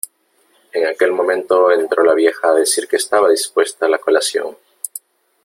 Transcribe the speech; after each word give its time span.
en 0.73 0.87
aquel 0.87 1.11
momento 1.11 1.71
entró 1.71 2.03
la 2.03 2.15
vieja 2.15 2.49
a 2.49 2.55
decir 2.55 2.87
que 2.87 2.95
estaba 2.95 3.29
dispuesta 3.29 3.87
la 3.87 3.99
colación. 3.99 4.57